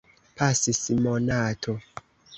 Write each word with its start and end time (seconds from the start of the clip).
Pasis 0.37 0.81
monato. 1.03 1.71